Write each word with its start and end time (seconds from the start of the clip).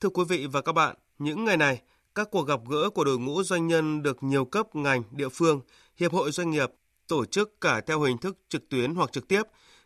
Thưa 0.00 0.08
quý 0.08 0.24
vị 0.28 0.46
và 0.46 0.60
các 0.60 0.72
bạn, 0.72 0.96
những 1.18 1.44
ngày 1.44 1.56
này, 1.56 1.80
các 2.14 2.28
cuộc 2.30 2.42
gặp 2.42 2.60
gỡ 2.68 2.90
của 2.90 3.04
đội 3.04 3.18
ngũ 3.18 3.42
doanh 3.42 3.66
nhân 3.66 4.02
được 4.02 4.22
nhiều 4.22 4.44
cấp 4.44 4.74
ngành, 4.74 5.02
địa 5.10 5.28
phương, 5.28 5.60
hiệp 5.96 6.12
hội 6.12 6.30
doanh 6.30 6.50
nghiệp 6.50 6.70
tổ 7.08 7.24
chức 7.24 7.60
cả 7.60 7.80
theo 7.80 8.00
hình 8.00 8.18
thức 8.18 8.36
trực 8.48 8.68
tuyến 8.68 8.94
hoặc 8.94 9.12
trực 9.12 9.28
tiếp 9.28 9.42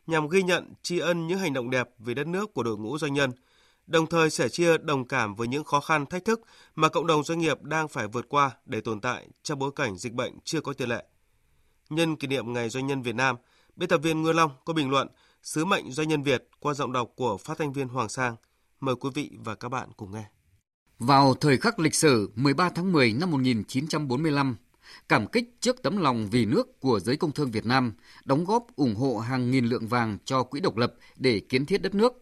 nhằm 0.06 0.29
ghi 0.29 0.42
nhận, 0.42 0.74
tri 0.82 0.98
ân 0.98 1.27
những 1.27 1.38
hành 1.38 1.53
động 1.53 1.71
đẹp 1.71 1.88
vì 1.98 2.14
đất 2.14 2.27
nước 2.27 2.54
của 2.54 2.62
đội 2.62 2.77
ngũ 2.77 2.98
doanh 2.98 3.14
nhân, 3.14 3.30
đồng 3.87 4.06
thời 4.06 4.30
sẻ 4.30 4.48
chia 4.48 4.79
đồng 4.79 5.08
cảm 5.08 5.35
với 5.35 5.48
những 5.48 5.64
khó 5.64 5.81
khăn 5.81 6.06
thách 6.06 6.24
thức 6.24 6.40
mà 6.74 6.88
cộng 6.88 7.06
đồng 7.06 7.24
doanh 7.24 7.38
nghiệp 7.38 7.62
đang 7.62 7.88
phải 7.88 8.08
vượt 8.08 8.28
qua 8.28 8.51
để 8.67 8.81
tồn 8.81 9.01
tại 9.01 9.28
trong 9.42 9.58
bối 9.58 9.71
cảnh 9.76 9.96
dịch 9.96 10.12
bệnh 10.12 10.38
chưa 10.44 10.60
có 10.60 10.72
tiền 10.72 10.88
lệ. 10.88 11.04
Nhân 11.90 12.17
kỷ 12.17 12.26
niệm 12.26 12.53
Ngày 12.53 12.69
Doanh 12.69 12.87
nhân 12.87 13.03
Việt 13.03 13.15
Nam, 13.15 13.37
biên 13.76 13.88
tập 13.88 14.01
viên 14.03 14.22
Ngư 14.22 14.33
Long 14.33 14.51
có 14.65 14.72
bình 14.72 14.90
luận 14.90 15.08
Sứ 15.42 15.65
mệnh 15.65 15.92
doanh 15.92 16.09
nhân 16.09 16.23
Việt 16.23 16.48
qua 16.60 16.74
giọng 16.74 16.92
đọc 16.92 17.12
của 17.16 17.37
phát 17.37 17.59
thanh 17.59 17.73
viên 17.73 17.88
Hoàng 17.88 18.09
Sang. 18.09 18.37
Mời 18.84 18.95
quý 19.01 19.10
vị 19.14 19.30
và 19.45 19.55
các 19.55 19.69
bạn 19.69 19.88
cùng 19.96 20.12
nghe. 20.12 20.24
Vào 20.98 21.34
thời 21.34 21.56
khắc 21.56 21.78
lịch 21.78 21.95
sử 21.95 22.30
13 22.34 22.70
tháng 22.70 22.92
10 22.92 23.12
năm 23.12 23.30
1945, 23.30 24.56
cảm 25.09 25.26
kích 25.26 25.56
trước 25.60 25.82
tấm 25.82 25.96
lòng 25.96 26.28
vì 26.30 26.46
nước 26.46 26.80
của 26.80 27.00
giới 27.00 27.16
công 27.16 27.32
thương 27.32 27.50
Việt 27.50 27.66
Nam, 27.66 27.92
đóng 28.24 28.45
góp 28.45 28.66
ủng 28.76 28.95
hộ 28.95 29.18
hàng 29.18 29.50
nghìn 29.50 29.66
lượng 29.66 29.86
vàng 29.86 30.18
cho 30.24 30.42
quỹ 30.42 30.60
độc 30.60 30.76
lập 30.76 30.95
để 31.16 31.40
kiến 31.40 31.66
thiết 31.66 31.82
đất 31.82 31.95
nước. 31.95 32.12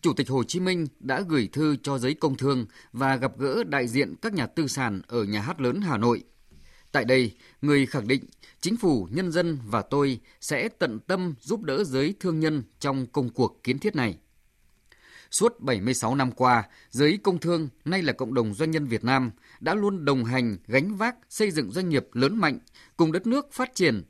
Chủ 0.00 0.12
tịch 0.12 0.28
Hồ 0.28 0.44
Chí 0.44 0.60
Minh 0.60 0.86
đã 1.00 1.20
gửi 1.28 1.48
thư 1.52 1.76
cho 1.82 1.98
giới 1.98 2.14
công 2.14 2.36
thương 2.36 2.66
và 2.92 3.16
gặp 3.16 3.38
gỡ 3.38 3.64
đại 3.64 3.88
diện 3.88 4.14
các 4.22 4.32
nhà 4.32 4.46
tư 4.46 4.66
sản 4.66 5.02
ở 5.06 5.24
nhà 5.24 5.40
hát 5.40 5.60
lớn 5.60 5.80
Hà 5.80 5.98
Nội. 5.98 6.24
Tại 6.92 7.04
đây, 7.04 7.32
người 7.62 7.86
khẳng 7.86 8.08
định 8.08 8.24
chính 8.60 8.76
phủ, 8.76 9.08
nhân 9.10 9.32
dân 9.32 9.58
và 9.66 9.82
tôi 9.82 10.20
sẽ 10.40 10.68
tận 10.68 11.00
tâm 11.00 11.34
giúp 11.40 11.62
đỡ 11.62 11.84
giới 11.84 12.14
thương 12.20 12.40
nhân 12.40 12.62
trong 12.80 13.06
công 13.06 13.28
cuộc 13.28 13.60
kiến 13.62 13.78
thiết 13.78 13.96
này. 13.96 14.18
Suốt 15.32 15.60
76 15.60 16.14
năm 16.14 16.32
qua, 16.32 16.64
giới 16.90 17.18
công 17.22 17.38
thương, 17.38 17.68
nay 17.84 18.02
là 18.02 18.12
cộng 18.12 18.34
đồng 18.34 18.54
doanh 18.54 18.70
nhân 18.70 18.86
Việt 18.86 19.04
Nam, 19.04 19.30
đã 19.60 19.74
luôn 19.74 20.04
đồng 20.04 20.24
hành, 20.24 20.56
gánh 20.66 20.96
vác, 20.96 21.16
xây 21.28 21.50
dựng 21.50 21.70
doanh 21.70 21.88
nghiệp 21.88 22.06
lớn 22.12 22.36
mạnh, 22.36 22.58
cùng 22.96 23.12
đất 23.12 23.26
nước 23.26 23.52
phát 23.52 23.74
triển. 23.74 24.02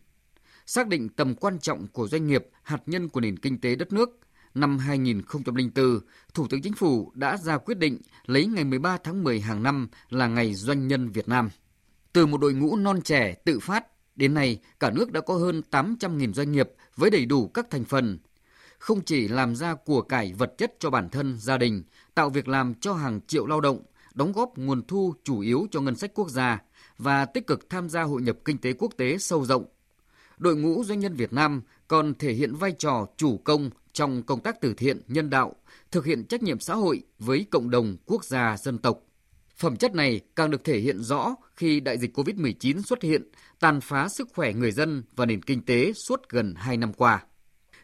Xác 0.66 0.88
định 0.88 1.08
tầm 1.08 1.34
quan 1.34 1.58
trọng 1.58 1.86
của 1.86 2.08
doanh 2.08 2.26
nghiệp, 2.26 2.46
hạt 2.62 2.82
nhân 2.86 3.08
của 3.08 3.20
nền 3.20 3.38
kinh 3.38 3.60
tế 3.60 3.74
đất 3.74 3.92
nước, 3.92 4.20
năm 4.54 4.78
2004, 4.78 6.00
Thủ 6.34 6.46
tướng 6.50 6.62
Chính 6.62 6.74
phủ 6.74 7.12
đã 7.14 7.36
ra 7.36 7.58
quyết 7.58 7.78
định 7.78 7.98
lấy 8.26 8.46
ngày 8.46 8.64
13 8.64 8.98
tháng 9.04 9.24
10 9.24 9.40
hàng 9.40 9.62
năm 9.62 9.88
là 10.10 10.26
Ngày 10.26 10.54
Doanh 10.54 10.88
nhân 10.88 11.08
Việt 11.08 11.28
Nam. 11.28 11.48
Từ 12.12 12.26
một 12.26 12.40
đội 12.40 12.54
ngũ 12.54 12.76
non 12.76 13.00
trẻ 13.02 13.34
tự 13.44 13.58
phát, 13.58 13.86
đến 14.16 14.34
nay 14.34 14.60
cả 14.80 14.90
nước 14.90 15.12
đã 15.12 15.20
có 15.20 15.34
hơn 15.34 15.62
800.000 15.70 16.32
doanh 16.32 16.52
nghiệp 16.52 16.70
với 16.96 17.10
đầy 17.10 17.26
đủ 17.26 17.48
các 17.48 17.70
thành 17.70 17.84
phần, 17.84 18.18
không 18.82 19.00
chỉ 19.00 19.28
làm 19.28 19.56
ra 19.56 19.74
của 19.74 20.02
cải 20.02 20.32
vật 20.32 20.54
chất 20.58 20.74
cho 20.78 20.90
bản 20.90 21.08
thân, 21.08 21.36
gia 21.38 21.58
đình, 21.58 21.82
tạo 22.14 22.30
việc 22.30 22.48
làm 22.48 22.74
cho 22.74 22.92
hàng 22.94 23.20
triệu 23.26 23.46
lao 23.46 23.60
động, 23.60 23.82
đóng 24.14 24.32
góp 24.32 24.58
nguồn 24.58 24.82
thu 24.86 25.14
chủ 25.24 25.40
yếu 25.40 25.66
cho 25.70 25.80
ngân 25.80 25.96
sách 25.96 26.10
quốc 26.14 26.28
gia 26.30 26.62
và 26.98 27.24
tích 27.24 27.46
cực 27.46 27.70
tham 27.70 27.88
gia 27.88 28.02
hội 28.02 28.22
nhập 28.22 28.36
kinh 28.44 28.58
tế 28.58 28.72
quốc 28.72 28.92
tế 28.96 29.18
sâu 29.18 29.44
rộng. 29.44 29.64
Đội 30.38 30.56
ngũ 30.56 30.84
doanh 30.84 31.00
nhân 31.00 31.14
Việt 31.14 31.32
Nam 31.32 31.62
còn 31.88 32.14
thể 32.14 32.32
hiện 32.32 32.54
vai 32.54 32.72
trò 32.72 33.06
chủ 33.16 33.38
công 33.38 33.70
trong 33.92 34.22
công 34.22 34.40
tác 34.40 34.60
từ 34.60 34.74
thiện, 34.74 35.00
nhân 35.08 35.30
đạo, 35.30 35.56
thực 35.90 36.04
hiện 36.04 36.24
trách 36.24 36.42
nhiệm 36.42 36.60
xã 36.60 36.74
hội 36.74 37.02
với 37.18 37.46
cộng 37.50 37.70
đồng, 37.70 37.96
quốc 38.06 38.24
gia, 38.24 38.56
dân 38.56 38.78
tộc. 38.78 38.98
Phẩm 39.56 39.76
chất 39.76 39.94
này 39.94 40.20
càng 40.36 40.50
được 40.50 40.64
thể 40.64 40.78
hiện 40.78 41.02
rõ 41.02 41.34
khi 41.56 41.80
đại 41.80 41.98
dịch 41.98 42.18
COVID-19 42.18 42.82
xuất 42.82 43.02
hiện, 43.02 43.22
tàn 43.60 43.80
phá 43.80 44.08
sức 44.08 44.28
khỏe 44.34 44.52
người 44.52 44.72
dân 44.72 45.02
và 45.16 45.26
nền 45.26 45.42
kinh 45.42 45.64
tế 45.64 45.92
suốt 45.92 46.28
gần 46.28 46.54
2 46.56 46.76
năm 46.76 46.92
qua. 46.92 47.24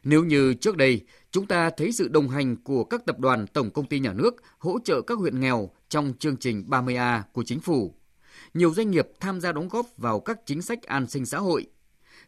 Nếu 0.04 0.24
như 0.24 0.54
trước 0.54 0.77
đây, 0.77 1.04
chúng 1.30 1.46
ta 1.46 1.70
thấy 1.70 1.92
sự 1.92 2.08
đồng 2.08 2.28
hành 2.28 2.56
của 2.56 2.84
các 2.84 3.06
tập 3.06 3.18
đoàn 3.18 3.46
tổng 3.46 3.70
công 3.70 3.86
ty 3.86 3.98
nhà 3.98 4.12
nước 4.12 4.34
hỗ 4.58 4.78
trợ 4.84 5.00
các 5.00 5.18
huyện 5.18 5.41
nghèo 5.41 5.70
trong 5.88 6.12
chương 6.18 6.36
trình 6.36 6.64
30A 6.68 7.22
của 7.32 7.42
chính 7.42 7.60
phủ, 7.60 7.94
nhiều 8.54 8.74
doanh 8.74 8.91
nghiệp 8.91 9.08
tham 9.20 9.41
gia 9.41 9.52
đóng 9.52 9.69
góp 9.69 9.86
vào 9.96 10.20
các 10.20 10.38
chính 10.46 10.62
sách 10.62 10.82
an 10.82 11.06
sinh 11.06 11.26
xã 11.26 11.38
hội, 11.38 11.66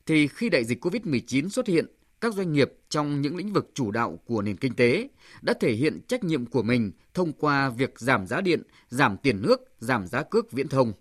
thì 0.06 0.26
khi 0.26 0.48
đại 0.48 0.64
dịch 0.64 0.84
COVID-19 0.84 1.48
xuất 1.48 1.66
hiện, 1.66 1.86
các 2.20 2.34
doanh 2.34 2.53
nghiệp 2.53 2.72
trong 2.88 3.20
những 3.20 3.36
lĩnh 3.36 3.53
vực 3.53 3.70
chủ 3.75 3.91
đạo 3.91 4.19
của 4.25 4.42
nền 4.42 4.56
kinh 4.56 4.75
tế 4.75 5.08
đã 5.42 5.54
thể 5.60 5.72
hiện 5.72 6.00
trách 6.08 6.25
nhiệm 6.25 6.47
của 6.47 6.62
mình 6.62 6.92
thông 7.14 7.32
qua 7.32 7.69
việc 7.69 7.98
giảm 7.98 8.26
giá 8.26 8.41
điện, 8.41 8.62
giảm 8.88 9.16
tiền 9.16 9.42
nước, 9.42 9.60
giảm 9.78 10.06
giá 10.06 10.22
cước 10.22 10.52
viễn 10.52 10.69
thông, 10.69 10.92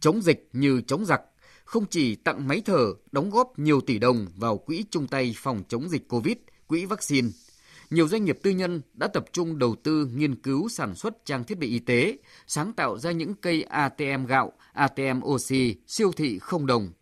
chống 0.00 0.22
dịch 0.22 0.48
như 0.52 0.80
chống 0.80 1.04
giặc, 1.04 1.20
không 1.66 1.86
chỉ 1.86 2.14
tặng 2.14 2.48
máy 2.48 2.62
thở, 2.64 2.94
đóng 3.12 3.30
góp 3.30 3.58
nhiều 3.58 3.80
tỷ 3.80 3.98
đồng 3.98 4.26
vào 4.36 4.58
quỹ 4.58 4.84
chung 4.90 5.06
tay 5.06 5.34
phòng 5.36 5.62
chống 5.68 5.88
dịch 5.88 6.08
COVID, 6.08 6.36
quỹ 6.66 6.84
vaccine. 6.84 7.28
Nhiều 7.90 8.08
doanh 8.08 8.24
nghiệp 8.24 8.38
tư 8.42 8.50
nhân 8.50 8.82
đã 8.94 9.08
tập 9.08 9.24
trung 9.32 9.58
đầu 9.58 9.76
tư 9.82 10.08
nghiên 10.14 10.42
cứu 10.42 10.68
sản 10.68 10.94
xuất 10.94 11.24
trang 11.24 11.44
thiết 11.44 11.58
bị 11.58 11.68
y 11.68 11.78
tế, 11.78 12.18
sáng 12.46 12.72
tạo 12.72 12.98
ra 12.98 13.10
những 13.10 13.34
cây 13.34 13.62
ATM 13.62 14.26
gạo, 14.26 14.52
ATM 14.72 15.22
oxy, 15.24 15.76
siêu 15.86 16.12
thị 16.12 16.38
không 16.38 16.66
đồng. 16.66 16.92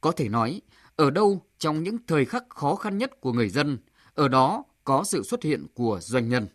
Có 0.00 0.12
thể 0.12 0.28
nói, 0.28 0.60
ở 0.96 1.10
đâu 1.10 1.46
trong 1.58 1.82
những 1.82 1.96
thời 2.06 2.24
khắc 2.24 2.44
khó 2.48 2.74
khăn 2.74 2.98
nhất 2.98 3.20
của 3.20 3.32
người 3.32 3.48
dân, 3.48 3.78
ở 4.14 4.28
đó 4.28 4.64
có 4.84 5.04
sự 5.04 5.22
xuất 5.22 5.42
hiện 5.42 5.66
của 5.74 5.98
doanh 6.02 6.28
nhân. 6.28 6.46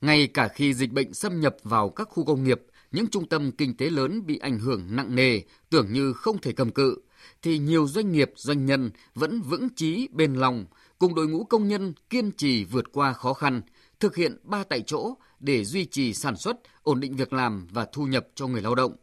Ngay 0.00 0.26
cả 0.26 0.48
khi 0.48 0.74
dịch 0.74 0.92
bệnh 0.92 1.14
xâm 1.14 1.40
nhập 1.40 1.56
vào 1.62 1.90
các 1.90 2.08
khu 2.10 2.24
công 2.24 2.44
nghiệp, 2.44 2.62
những 2.94 3.06
trung 3.06 3.28
tâm 3.28 3.52
kinh 3.52 3.76
tế 3.76 3.90
lớn 3.90 4.26
bị 4.26 4.38
ảnh 4.38 4.58
hưởng 4.58 4.96
nặng 4.96 5.14
nề, 5.14 5.40
tưởng 5.70 5.92
như 5.92 6.12
không 6.12 6.38
thể 6.40 6.52
cầm 6.52 6.70
cự, 6.70 6.96
thì 7.42 7.58
nhiều 7.58 7.86
doanh 7.86 8.12
nghiệp, 8.12 8.32
doanh 8.36 8.66
nhân 8.66 8.90
vẫn 9.14 9.42
vững 9.42 9.68
chí 9.76 10.08
bền 10.12 10.34
lòng, 10.34 10.66
cùng 10.98 11.14
đội 11.14 11.28
ngũ 11.28 11.44
công 11.44 11.68
nhân 11.68 11.92
kiên 12.10 12.32
trì 12.32 12.64
vượt 12.64 12.92
qua 12.92 13.12
khó 13.12 13.34
khăn, 13.34 13.62
thực 14.00 14.16
hiện 14.16 14.36
ba 14.42 14.64
tại 14.64 14.82
chỗ 14.86 15.14
để 15.40 15.64
duy 15.64 15.84
trì 15.84 16.14
sản 16.14 16.36
xuất, 16.36 16.56
ổn 16.82 17.00
định 17.00 17.16
việc 17.16 17.32
làm 17.32 17.66
và 17.70 17.86
thu 17.92 18.06
nhập 18.06 18.26
cho 18.34 18.46
người 18.46 18.62
lao 18.62 18.74
động. 18.74 18.96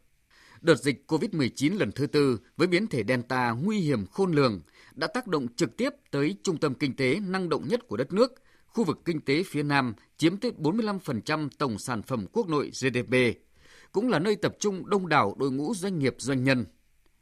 Đợt 0.62 0.75
dịch 0.75 1.03
COVID-19 1.08 1.78
lần 1.79 1.91
thứ 1.91 2.08
tư 2.08 2.40
với 2.58 2.68
biến 2.68 2.88
thể 2.88 3.03
Delta 3.08 3.52
nguy 3.52 3.79
hiểm 3.79 4.06
khôn 4.06 4.31
lường 4.31 4.62
đã 4.94 5.08
tác 5.08 5.28
động 5.28 5.47
trực 5.56 5.78
tiếp 5.78 5.90
tới 6.12 6.35
trung 6.44 6.58
tâm 6.58 6.73
kinh 6.73 6.96
tế 6.96 7.19
năng 7.19 7.50
động 7.50 7.68
nhất 7.68 7.88
của 7.88 7.97
đất 7.97 8.13
nước, 8.13 8.34
khu 8.66 8.84
vực 8.84 9.00
kinh 9.06 9.22
tế 9.22 9.44
phía 9.44 9.63
Nam 9.63 9.94
chiếm 10.18 10.38
tới 10.38 10.52
45% 10.58 11.50
tổng 11.58 11.79
sản 11.79 12.02
phẩm 12.02 12.25
quốc 12.34 12.50
nội 12.50 12.72
GDP, 12.81 13.16
cũng 13.91 14.09
là 14.09 14.19
nơi 14.19 14.35
tập 14.35 14.56
trung 14.59 14.90
đông 14.90 15.09
đảo 15.09 15.35
đội 15.40 15.52
ngũ 15.52 15.74
doanh 15.75 16.00
nghiệp 16.00 16.16
doanh 16.18 16.44
nhân. 16.44 16.66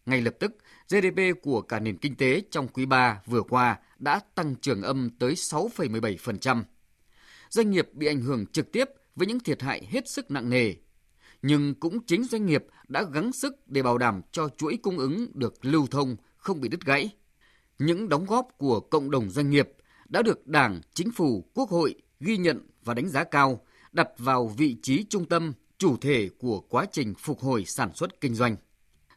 Ngay 0.06 0.22
lập 0.22 0.36
tức, 0.40 0.58
GDP 0.90 1.42
của 1.42 1.62
cả 1.62 1.80
nền 1.80 1.98
kinh 1.98 2.16
tế 2.16 2.42
trong 2.52 2.68
quý 2.68 2.86
3 2.86 3.22
vừa 3.26 3.42
qua 3.42 3.80
đã 4.00 4.20
tăng 4.36 4.56
trưởng 4.56 4.82
âm 4.82 5.10
tới 5.20 5.34
6,17%. 5.34 6.64
Doanh 7.50 7.70
nghiệp 7.70 7.90
bị 7.94 8.08
ảnh 8.08 8.22
hưởng 8.22 8.46
trực 8.46 8.72
tiếp 8.72 8.90
với 9.16 9.28
những 9.28 9.40
thiệt 9.40 9.62
hại 9.62 9.86
hết 9.90 10.10
sức 10.10 10.32
nặng 10.32 10.50
nề. 10.50 10.74
Nhưng 11.42 11.76
cũng 11.76 12.06
chính 12.06 12.24
doanh 12.24 12.46
nghiệp 12.46 12.66
đã 12.88 13.04
gắng 13.04 13.32
sức 13.32 13.68
để 13.68 13.84
bảo 13.84 13.98
đảm 13.98 14.22
cho 14.32 14.50
chuỗi 14.58 14.78
cung 14.78 14.98
ứng 14.98 15.28
được 15.34 15.66
lưu 15.66 15.88
thông, 15.88 16.16
không 16.38 16.62
bị 16.62 16.70
đứt 16.70 16.86
gãy. 16.86 17.10
Những 17.80 18.10
đóng 18.10 18.26
góp 18.26 18.48
của 18.58 18.80
cộng 18.80 19.12
đồng 19.12 19.30
doanh 19.30 19.50
nghiệp 19.50 19.70
đã 20.10 20.22
được 20.22 20.48
Đảng, 20.48 20.82
Chính 20.94 21.12
phủ, 21.12 21.50
Quốc 21.54 21.70
hội 21.70 21.96
ghi 22.20 22.38
nhận 22.38 22.68
và 22.84 22.94
đánh 22.94 23.10
giá 23.10 23.24
cao, 23.24 23.62
đặt 23.92 24.10
vào 24.18 24.48
vị 24.48 24.78
trí 24.82 25.06
trung 25.10 25.26
tâm, 25.26 25.54
chủ 25.80 25.98
thể 25.98 26.30
của 26.38 26.60
quá 26.60 26.86
trình 26.92 27.14
phục 27.18 27.40
hồi 27.40 27.66
sản 27.66 27.90
xuất 27.96 28.22
kinh 28.22 28.36
doanh. 28.36 28.56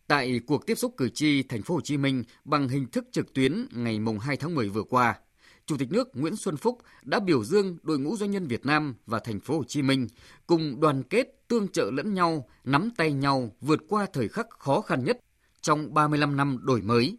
Tại 0.06 0.40
cuộc 0.46 0.66
tiếp 0.66 0.74
xúc 0.74 0.94
cử 0.96 1.08
tri 1.08 1.42
thành 1.42 1.62
phố 1.62 1.74
Hồ 1.74 1.80
Chí 1.80 1.96
Minh 1.96 2.24
bằng 2.44 2.68
hình 2.68 2.86
thức 2.86 3.04
trực 3.12 3.34
tuyến 3.34 3.66
ngày 3.70 4.00
2 4.20 4.36
tháng 4.36 4.54
10 4.54 4.68
vừa 4.68 4.82
qua, 4.82 5.18
Chủ 5.66 5.76
tịch 5.76 5.92
nước 5.92 6.08
Nguyễn 6.16 6.36
Xuân 6.36 6.56
Phúc 6.56 6.78
đã 7.02 7.20
biểu 7.20 7.44
dương 7.44 7.78
đội 7.82 7.98
ngũ 7.98 8.16
doanh 8.16 8.30
nhân 8.30 8.46
Việt 8.46 8.66
Nam 8.66 8.94
và 9.06 9.18
thành 9.18 9.40
phố 9.40 9.56
Hồ 9.56 9.64
Chí 9.64 9.82
Minh 9.82 10.08
cùng 10.46 10.80
đoàn 10.80 11.02
kết 11.02 11.44
tương 11.48 11.68
trợ 11.68 11.90
lẫn 11.90 12.14
nhau, 12.14 12.48
nắm 12.64 12.90
tay 12.96 13.12
nhau 13.12 13.52
vượt 13.60 13.80
qua 13.88 14.06
thời 14.12 14.28
khắc 14.28 14.46
khó 14.50 14.80
khăn 14.80 15.04
nhất 15.04 15.18
trong 15.60 15.94
35 15.94 16.36
năm 16.36 16.58
đổi 16.62 16.82
mới. 16.82 17.18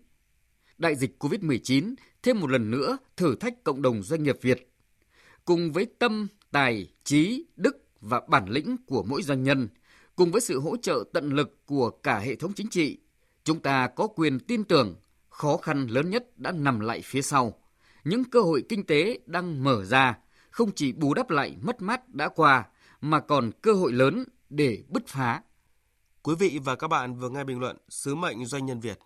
Đại 0.77 0.95
dịch 0.95 1.15
COVID-19 1.19 1.95
thêm 2.23 2.39
một 2.39 2.49
lần 2.49 2.71
nữa 2.71 2.97
thử 3.17 3.35
thách 3.35 3.63
cộng 3.63 3.81
đồng 3.81 4.03
doanh 4.03 4.23
nghiệp 4.23 4.37
Việt. 4.41 4.69
Cùng 5.45 5.71
với 5.71 5.85
tâm, 5.99 6.27
tài, 6.51 6.87
trí, 7.03 7.45
đức 7.55 7.82
và 8.03 8.21
bản 8.27 8.45
lĩnh 8.49 8.77
của 8.87 9.03
mỗi 9.03 9.23
doanh 9.23 9.43
nhân, 9.43 9.67
cùng 10.15 10.31
với 10.31 10.41
sự 10.41 10.59
hỗ 10.59 10.77
trợ 10.77 11.03
tận 11.13 11.29
lực 11.29 11.65
của 11.65 11.89
cả 11.89 12.19
hệ 12.19 12.35
thống 12.35 12.53
chính 12.53 12.69
trị, 12.69 12.97
chúng 13.43 13.59
ta 13.59 13.87
có 13.87 14.07
quyền 14.07 14.39
tin 14.39 14.63
tưởng 14.63 14.95
khó 15.29 15.57
khăn 15.57 15.87
lớn 15.87 16.09
nhất 16.09 16.39
đã 16.39 16.51
nằm 16.51 16.79
lại 16.79 17.01
phía 17.01 17.21
sau. 17.21 17.53
Những 18.03 18.23
cơ 18.23 18.41
hội 18.41 18.63
kinh 18.69 18.85
tế 18.85 19.19
đang 19.25 19.63
mở 19.63 19.85
ra, 19.85 20.17
không 20.49 20.71
chỉ 20.75 20.91
bù 20.91 21.13
đắp 21.13 21.29
lại 21.29 21.55
mất 21.61 21.81
mát 21.81 22.09
đã 22.09 22.29
qua, 22.29 22.65
mà 23.01 23.19
còn 23.19 23.51
cơ 23.61 23.73
hội 23.73 23.91
lớn 23.91 24.23
để 24.49 24.83
bứt 24.87 25.07
phá. 25.07 25.41
Quý 26.23 26.35
vị 26.39 26.59
và 26.63 26.75
các 26.75 26.87
bạn 26.87 27.15
vừa 27.15 27.29
nghe 27.29 27.43
bình 27.43 27.59
luận 27.59 27.77
Sứ 27.89 28.15
mệnh 28.15 28.45
doanh 28.45 28.65
nhân 28.65 28.79
Việt 28.79 28.99